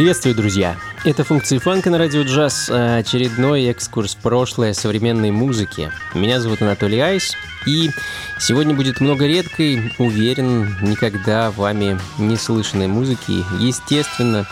[0.00, 0.78] Приветствую, друзья!
[1.04, 5.92] Это функции фанка на радио джаз, очередной экскурс в прошлое современной музыки.
[6.14, 7.34] Меня зовут Анатолий Айс,
[7.66, 7.90] и
[8.38, 13.44] сегодня будет много редкой, уверен, никогда вами не слышанной музыки.
[13.62, 14.46] Естественно,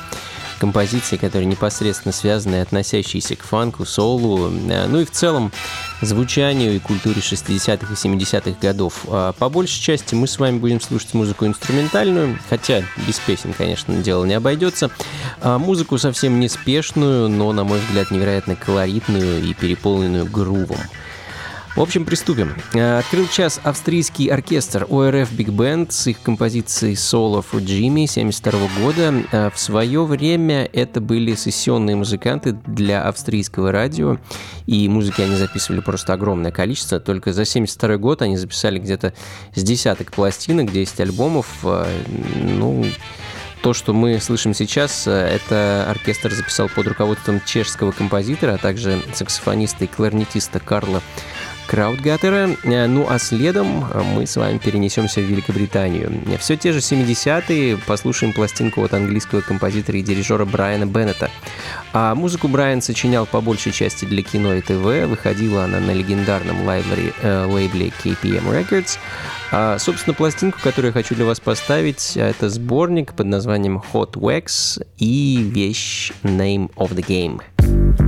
[0.58, 5.52] композиции, которые непосредственно связаны и относящиеся к фанку, соулу, э, ну и в целом
[6.02, 9.04] звучанию и культуре 60-х и 70-х годов.
[9.08, 13.94] А по большей части мы с вами будем слушать музыку инструментальную, хотя без песен, конечно,
[13.96, 14.90] дело не обойдется.
[15.40, 20.78] А музыку совсем неспешную, но, на мой взгляд, невероятно колоритную и переполненную грувом.
[21.78, 22.56] В общем, приступим.
[22.74, 28.68] Э, открыл час австрийский оркестр ORF Big Band с их композицией Solo for Jimmy 1972
[28.82, 29.14] года.
[29.30, 34.18] Э, в свое время это были сессионные музыканты для австрийского радио,
[34.66, 36.98] и музыки они записывали просто огромное количество.
[36.98, 39.14] Только за 1972 год они записали где-то
[39.54, 41.46] с десяток пластинок, 10 альбомов.
[41.62, 41.86] Э,
[42.34, 42.86] ну,
[43.62, 49.84] то, что мы слышим сейчас, это оркестр записал под руководством чешского композитора, а также саксофониста
[49.84, 51.02] и кларнетиста Карла
[51.68, 52.56] Краудгаттера.
[52.64, 56.10] Э, ну а следом э, мы с вами перенесемся в Великобританию.
[56.40, 61.30] Все те же 70-е, послушаем пластинку от английского композитора и дирижера Брайана Беннета.
[61.92, 66.64] А музыку Брайан сочинял по большей части для кино и ТВ, выходила она на легендарном
[66.64, 68.98] лайблере, э, лейбле KPM Records.
[69.52, 74.82] А, собственно, пластинку, которую я хочу для вас поставить, это сборник под названием Hot Wax
[74.96, 78.07] и вещь Name of the Game.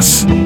[0.00, 0.39] Goiás.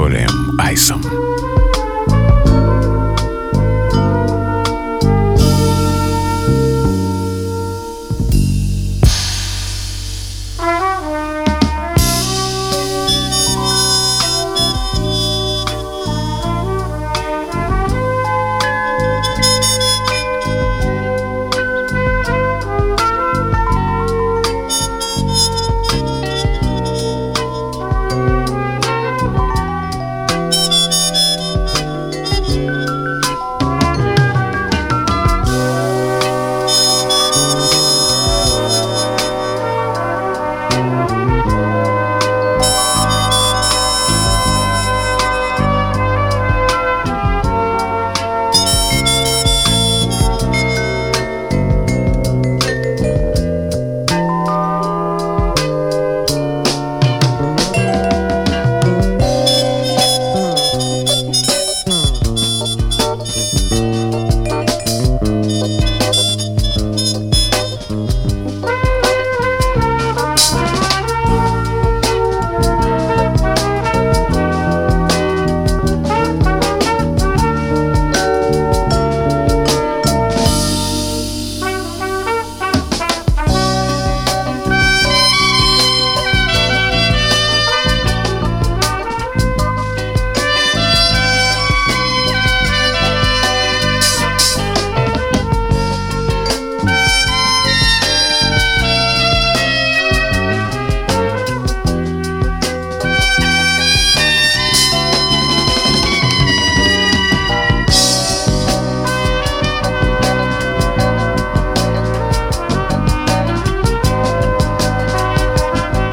[0.00, 1.69] Анатолием Айсом.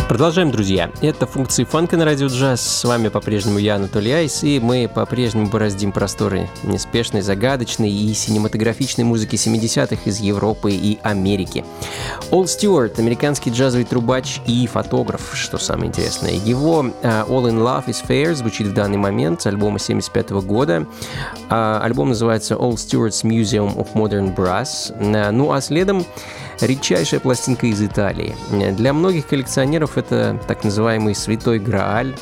[0.07, 0.89] Продолжаем, друзья.
[1.01, 2.61] Это функции фанка на радио джаз.
[2.61, 9.03] С вами по-прежнему я, Анатолий Айс, и мы по-прежнему бороздим просторы неспешной, загадочной и синематографичной
[9.03, 11.65] музыки 70-х из Европы и Америки.
[12.31, 16.35] Ол Стюарт, американский джазовый трубач и фотограф, что самое интересное.
[16.35, 20.41] Его uh, All in Love is Fair звучит в данный момент с альбома 75 -го
[20.41, 20.85] года.
[21.49, 24.97] Uh, альбом называется All Stewart's Museum of Modern Brass.
[25.01, 26.05] Uh, ну а следом
[26.61, 28.35] редчайшая пластинка из Италии.
[28.51, 32.15] Для многих коллекционеров это так называемый «Святой Грааль»,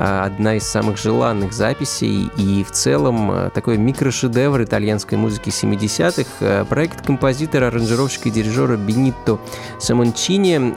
[0.00, 6.30] а, одна из самых желанных записей и в целом а, такой микрошедевр итальянской музыки 70-х.
[6.40, 9.40] А, проект композитора, аранжировщика и дирижера Бенитто
[9.80, 10.76] Самончини.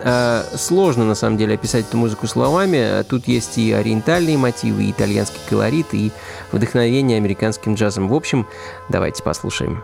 [0.57, 3.03] Сложно на самом деле описать эту музыку словами.
[3.03, 6.11] Тут есть и ориентальные мотивы, и итальянский колорит, и
[6.51, 8.07] вдохновение американским джазом.
[8.07, 8.47] В общем,
[8.89, 9.83] давайте послушаем.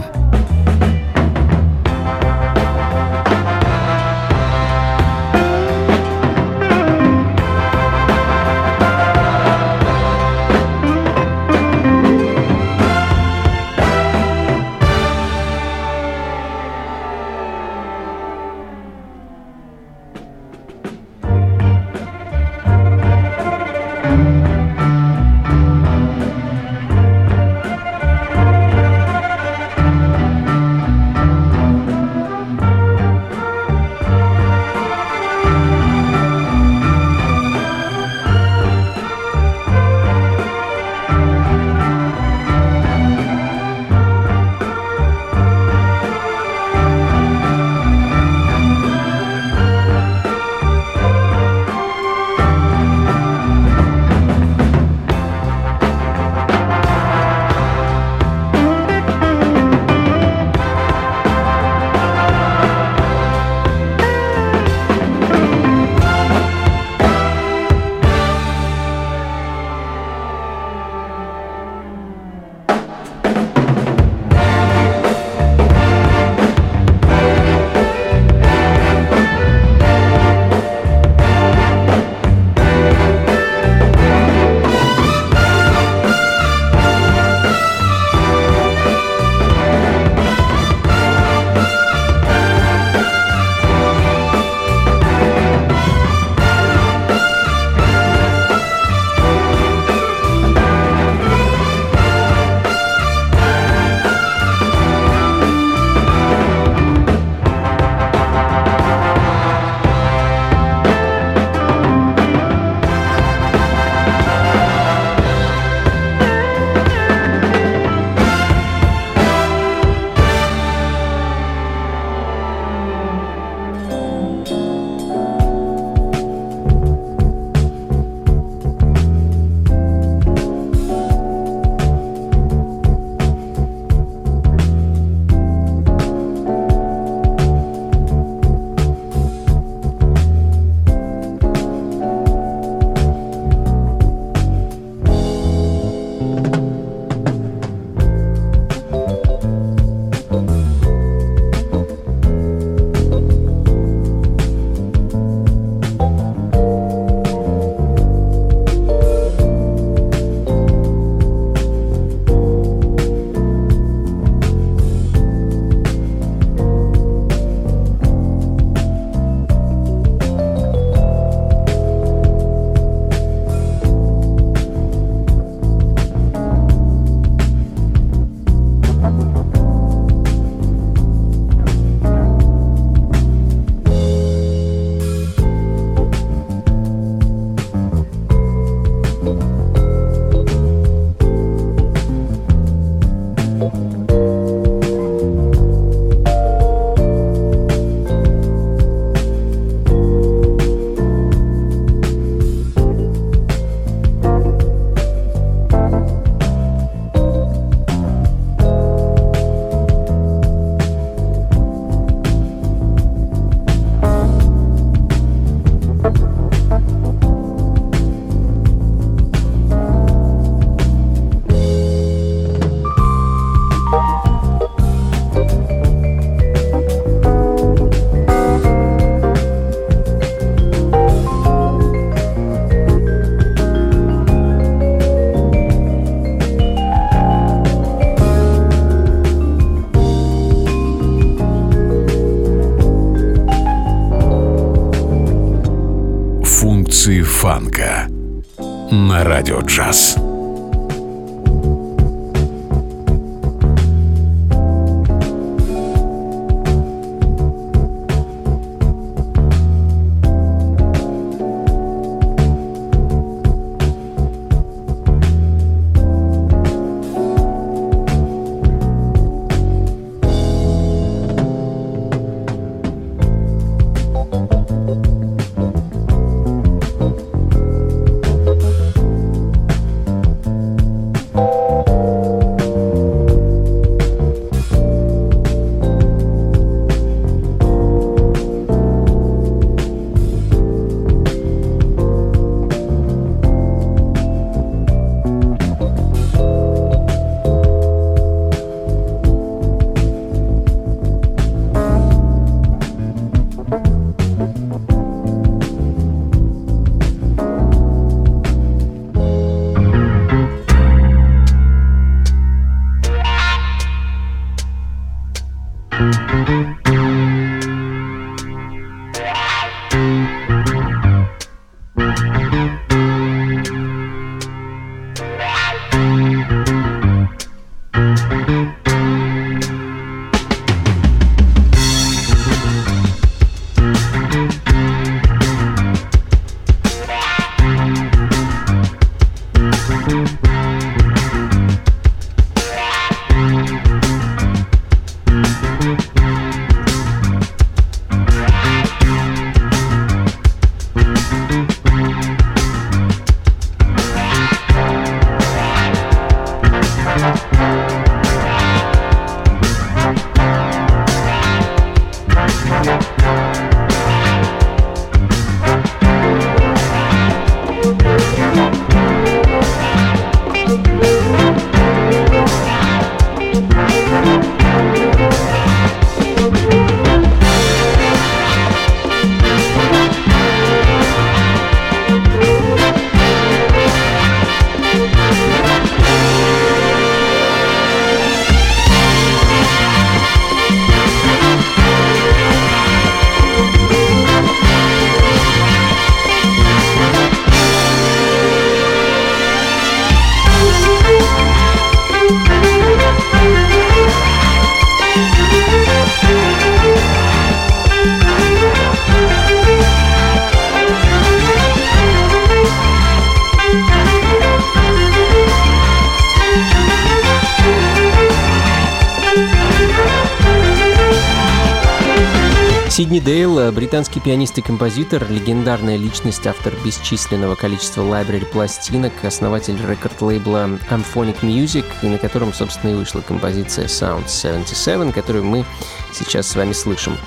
[424.23, 431.41] Дейл, британский пианист и композитор, легендарная личность, автор бесчисленного количества лайбрери пластинок, основатель рекорд-лейбла Amphonic
[431.41, 435.65] Music, на котором, собственно, и вышла композиция Sound 77, которую мы
[436.13, 437.17] сейчас с вами слышим.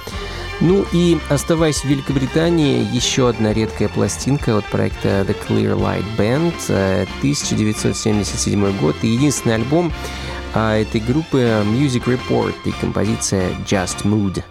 [0.61, 6.55] Ну и оставаясь в Великобритании, еще одна редкая пластинка от проекта The Clear Light Band,
[7.19, 9.93] 1977 год, и единственный альбом
[10.55, 14.43] этой группы Music Report и композиция Just Mood.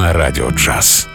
[0.00, 1.09] На радио джаз.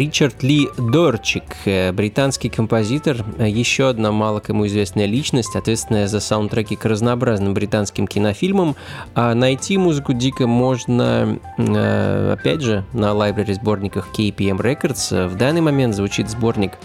[0.00, 6.20] Ричард Ли Дорчик, э, британский композитор, э, еще одна мало кому известная личность, ответственная за
[6.20, 8.76] саундтреки к разнообразным британским кинофильмам.
[9.14, 15.28] А найти музыку Дика можно, э, опять же, на лайбрари сборниках KPM Records.
[15.28, 16.78] В данный момент звучит сборник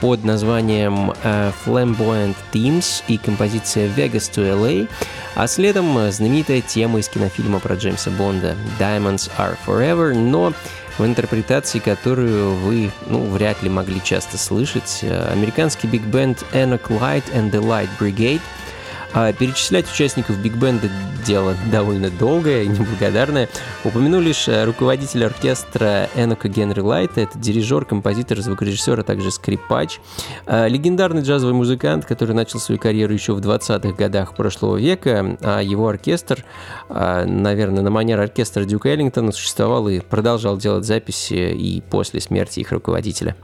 [0.00, 1.12] под названием
[1.66, 4.88] Flamboyant Themes и композиция Vegas to LA,
[5.34, 10.52] а следом знаменитая тема из кинофильма про Джеймса Бонда Diamonds Are Forever, но
[10.98, 15.00] в интерпретации, которую вы, ну, вряд ли могли часто слышать.
[15.02, 18.40] Американский биг-бенд Enoch Light and the Light Brigade–
[19.14, 20.90] а перечислять участников биг-бенда
[21.24, 23.48] дело довольно долгое и неблагодарное.
[23.84, 30.00] Упомяну лишь э, руководителя оркестра Энока Генри Лайта, это дирижер, композитор, звукорежиссер, а также скрипач.
[30.46, 35.60] А, легендарный джазовый музыкант, который начал свою карьеру еще в 20-х годах прошлого века, а
[35.60, 36.44] его оркестр,
[36.88, 42.60] а, наверное, на манер оркестра Дюка Эллингтона существовал и продолжал делать записи и после смерти
[42.60, 43.36] их руководителя.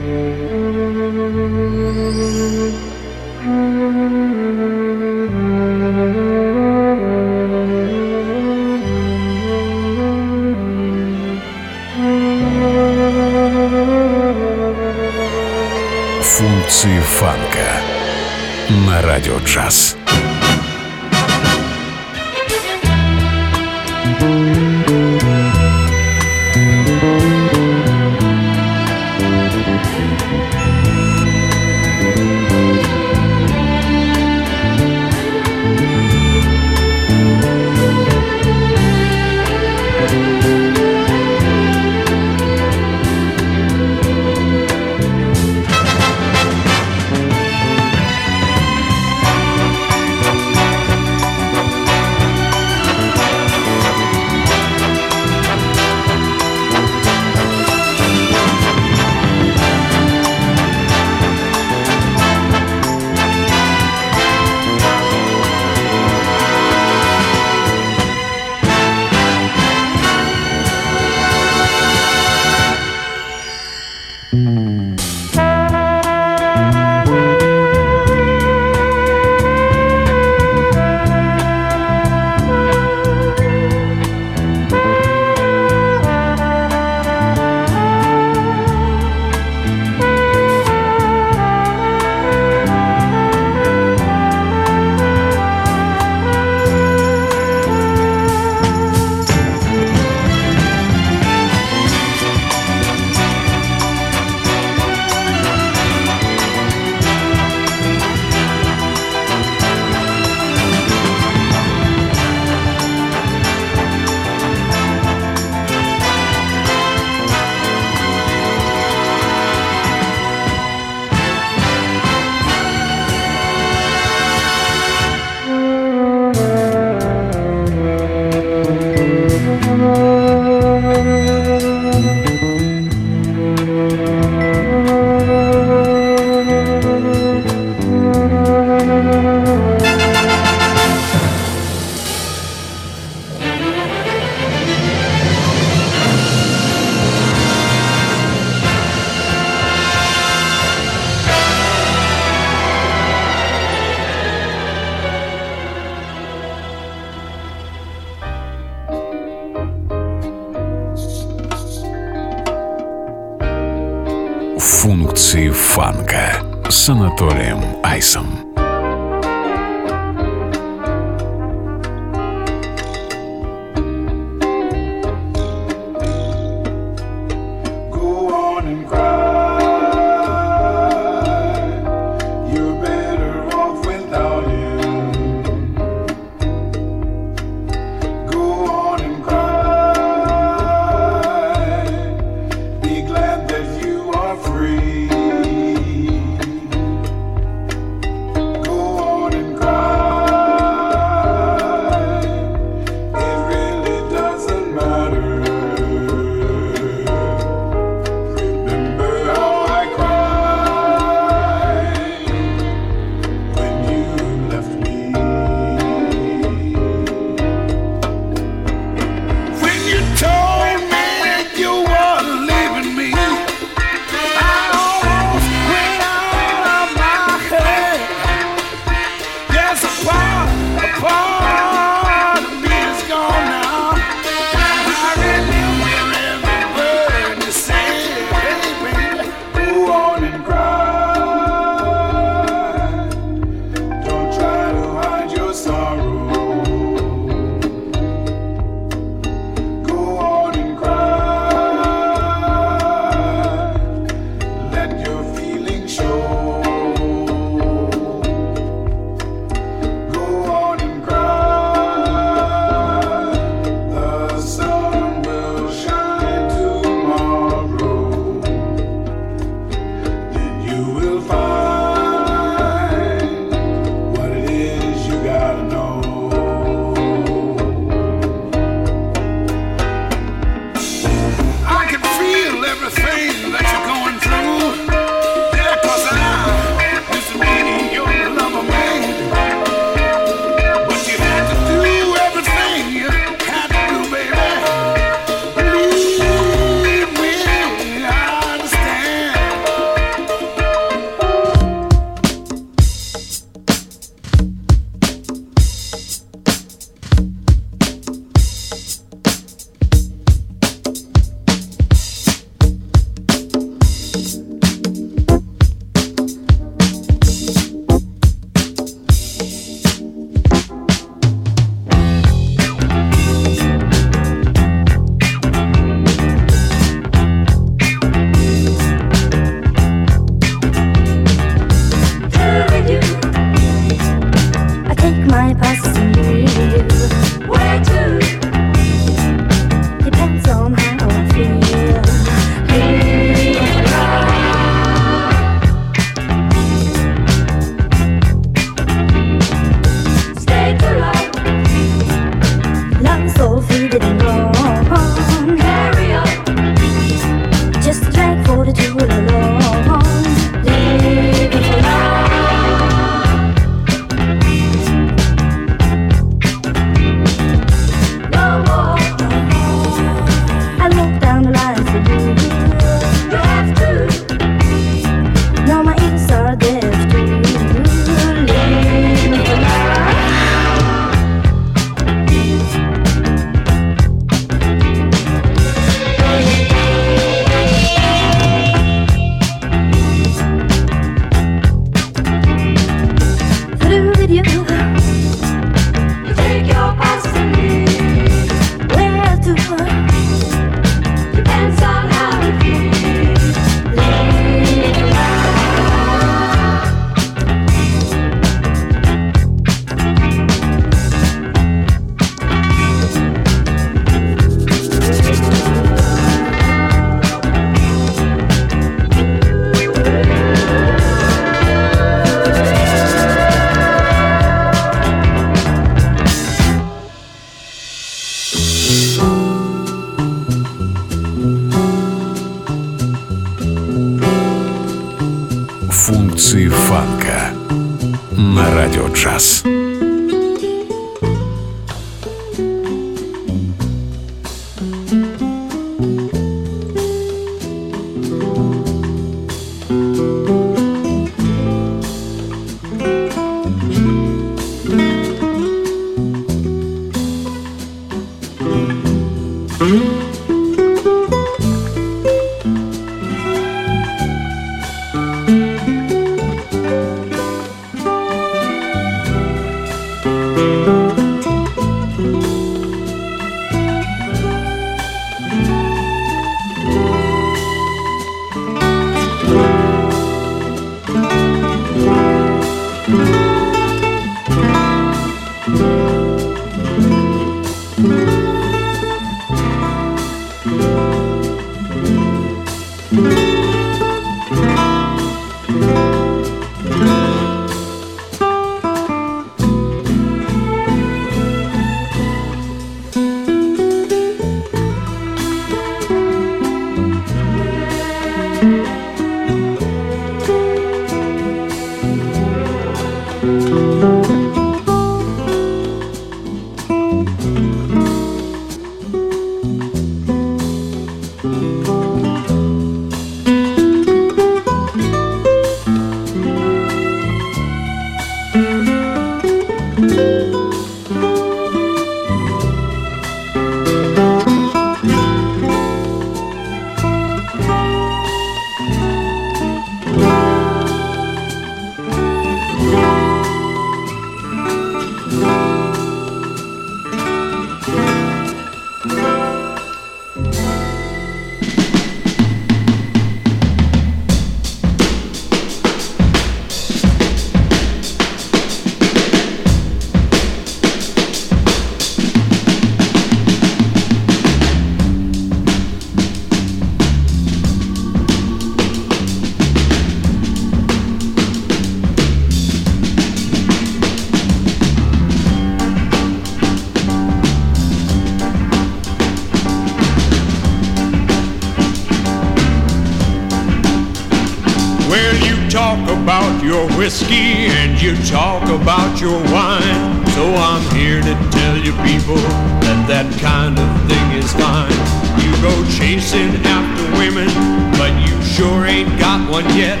[588.10, 590.26] You talk about your wine.
[590.34, 592.42] So I'm here to tell you people
[592.82, 594.90] that that kind of thing is fine.
[595.38, 597.46] You go chasing after women,
[597.94, 600.00] but you sure ain't got one yet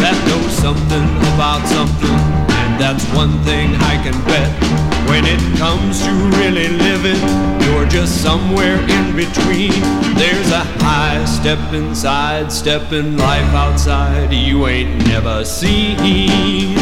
[0.00, 1.04] that knows something
[1.36, 2.16] about something.
[2.48, 4.48] And that's one thing I can bet.
[5.10, 7.20] When it comes to really living,
[7.66, 9.76] you're just somewhere in between.
[10.16, 16.78] There's a high step inside, stepping life outside you ain't never seen.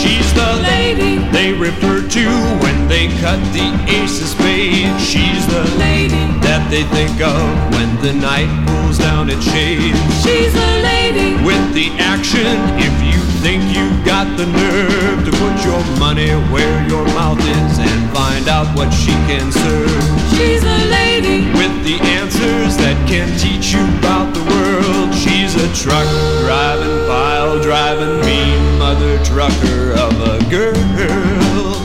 [0.00, 2.26] She's the lady they refer to
[2.62, 5.04] when they cut the ace of spades.
[5.04, 7.40] She's the lady that they think of
[7.74, 10.00] when the night pulls down its shades.
[10.24, 15.64] She's the lady with the action if you think you've got the nerve to put
[15.64, 20.19] your money where your mouth is and find out what she can serve.
[20.40, 25.12] She's a lady with the answers that can teach you about the world.
[25.12, 26.08] She's a truck
[26.40, 31.76] driving, pile driving, mean mother trucker of a girl.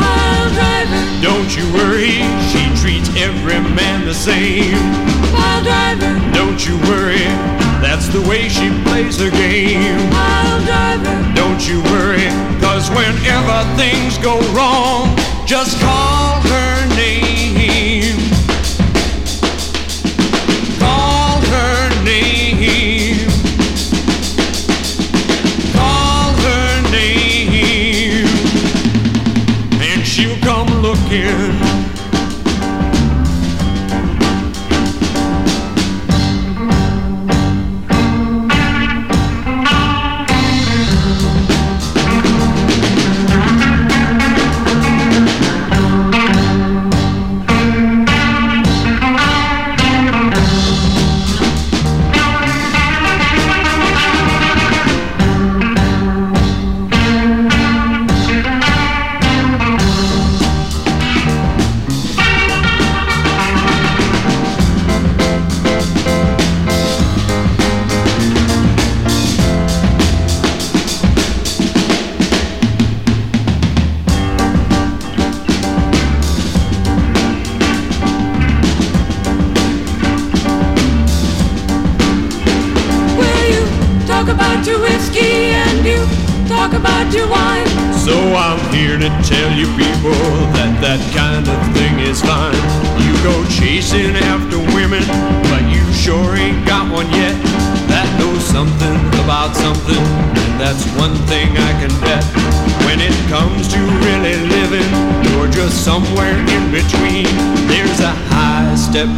[0.00, 4.72] Pile driver, don't you worry, she treats every man the same.
[5.36, 7.28] Pile driver, don't you worry.
[7.84, 10.00] That's the way she plays her game.
[10.10, 11.16] Pile driver.
[11.36, 12.28] Don't you worry,
[12.80, 15.14] cause whenever things go wrong,
[15.44, 17.29] just call her name.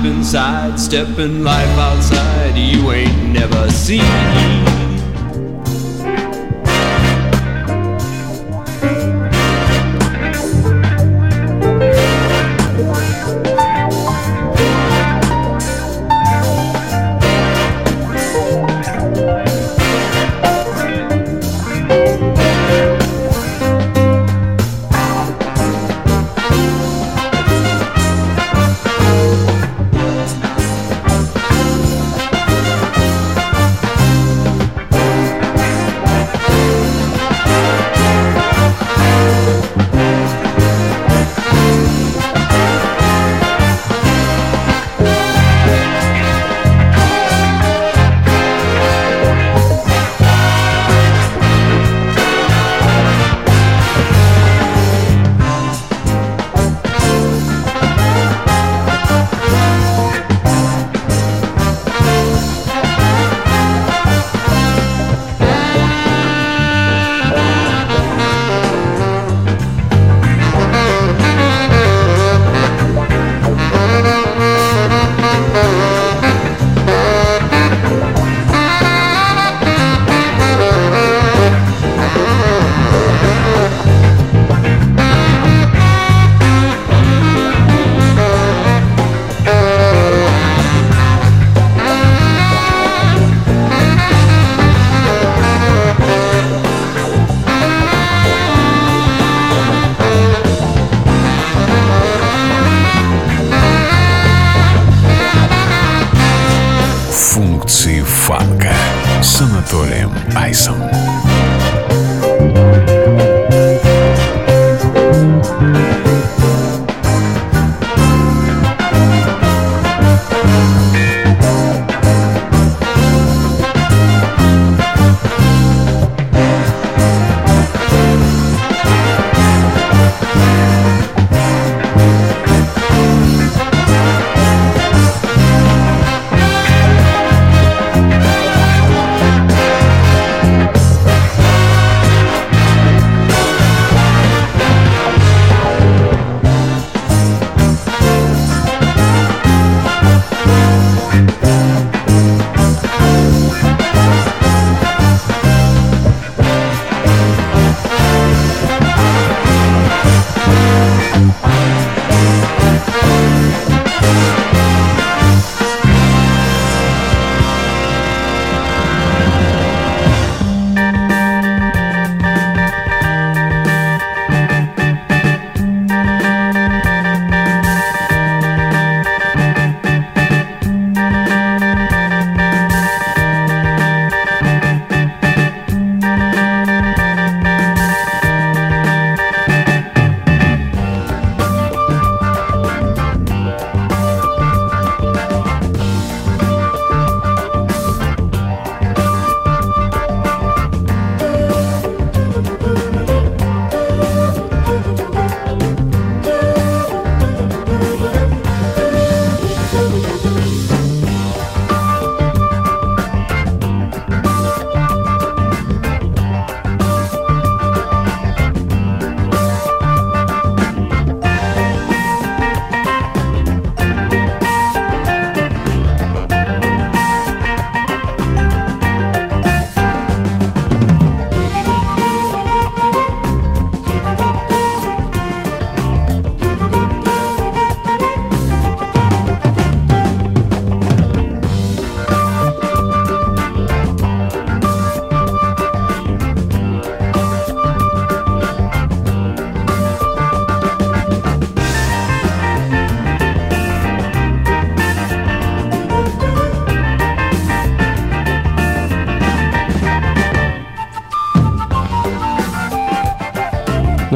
[0.02, 4.81] Step inside, stepping life outside you ain't never seen.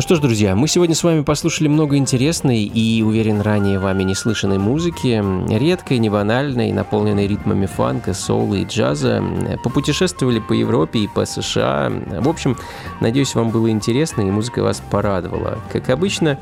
[0.07, 4.15] Что ж, друзья, мы сегодня с вами послушали много интересной и, уверен, ранее вами не
[4.15, 5.21] слышанной музыки,
[5.53, 9.21] редкой, не банальной, наполненной ритмами фанка, соула и джаза,
[9.65, 11.91] попутешествовали по Европе и по США.
[12.21, 12.57] В общем,
[13.01, 15.59] надеюсь, вам было интересно и музыка вас порадовала.
[15.73, 16.39] Как обычно,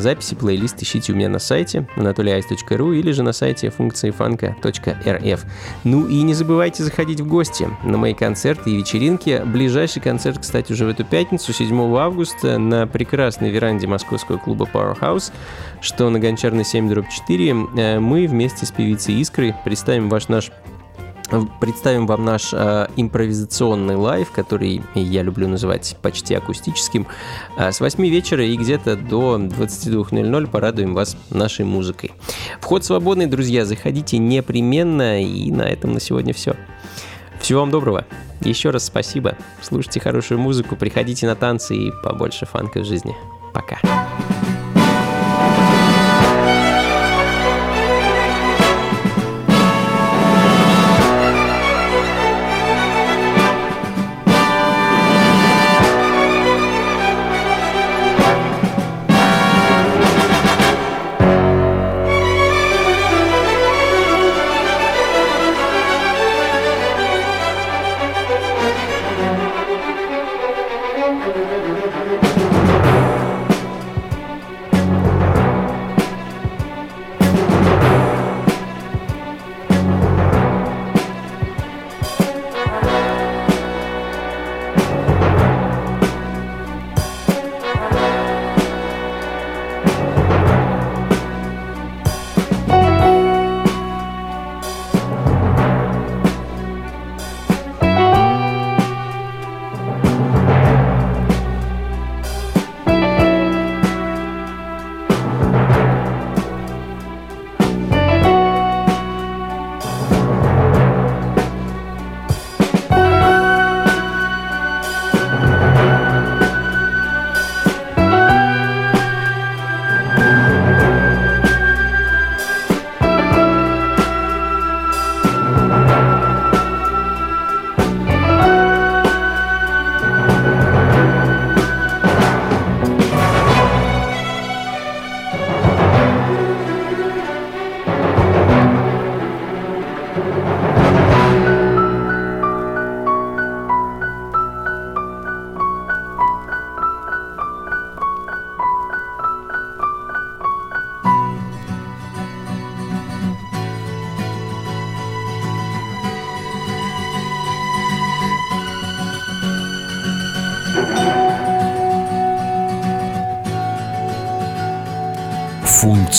[0.00, 5.44] записи, плейлист ищите у меня на сайте anatolyice.ru или же на сайте функции фанка.рф.
[5.84, 9.42] Ну и не забывайте заходить в гости на мои концерты и вечеринки.
[9.44, 15.32] Ближайший концерт, кстати, уже в эту пятницу, 7 августа, на прекрасной веранде московского клуба Powerhouse,
[15.80, 17.56] что на Гончарной 7 4.
[17.76, 20.50] Э, мы вместе с певицей Искрой представим ваш наш
[21.60, 27.06] представим вам наш э, импровизационный live, который я люблю называть почти акустическим,
[27.56, 32.12] э, с 8 вечера и где-то до 22.00 порадуем вас нашей музыкой.
[32.60, 36.54] Вход свободный, друзья, заходите непременно, и на этом на сегодня все.
[37.40, 38.06] Всего вам доброго.
[38.40, 39.36] Еще раз спасибо.
[39.60, 43.16] Слушайте хорошую музыку, приходите на танцы и побольше фанка в жизни.
[43.52, 43.78] Пока.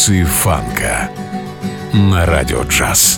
[0.03, 1.09] Функции фанка
[1.93, 3.17] на радио джаз.